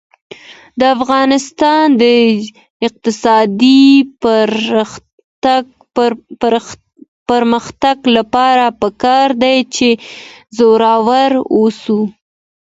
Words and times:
د 0.79 0.81
افغانستان 0.97 1.85
د 2.01 2.03
اقتصادي 2.87 3.83
پرمختګ 7.29 7.97
لپاره 8.17 8.65
پکار 8.81 9.27
ده 9.41 9.53
چې 9.75 9.89
زړور 10.57 11.31
اوسو. 11.55 12.01